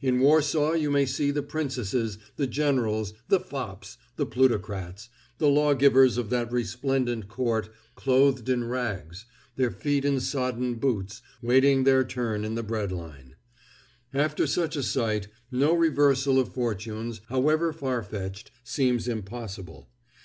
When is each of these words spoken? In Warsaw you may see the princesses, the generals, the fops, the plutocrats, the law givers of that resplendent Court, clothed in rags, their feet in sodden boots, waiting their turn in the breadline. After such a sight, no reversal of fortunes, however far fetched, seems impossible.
In 0.00 0.20
Warsaw 0.20 0.74
you 0.74 0.92
may 0.92 1.04
see 1.04 1.32
the 1.32 1.42
princesses, 1.42 2.16
the 2.36 2.46
generals, 2.46 3.14
the 3.26 3.40
fops, 3.40 3.98
the 4.14 4.24
plutocrats, 4.24 5.08
the 5.38 5.48
law 5.48 5.74
givers 5.74 6.16
of 6.16 6.30
that 6.30 6.52
resplendent 6.52 7.26
Court, 7.26 7.68
clothed 7.96 8.48
in 8.48 8.62
rags, 8.62 9.24
their 9.56 9.72
feet 9.72 10.04
in 10.04 10.20
sodden 10.20 10.76
boots, 10.76 11.20
waiting 11.42 11.82
their 11.82 12.04
turn 12.04 12.44
in 12.44 12.54
the 12.54 12.62
breadline. 12.62 13.32
After 14.14 14.46
such 14.46 14.76
a 14.76 14.84
sight, 14.84 15.26
no 15.50 15.74
reversal 15.74 16.38
of 16.38 16.54
fortunes, 16.54 17.20
however 17.28 17.72
far 17.72 18.04
fetched, 18.04 18.52
seems 18.62 19.08
impossible. 19.08 19.88